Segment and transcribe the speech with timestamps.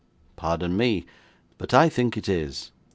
[0.35, 1.05] 'Pardon me,
[1.59, 2.71] but I think it is.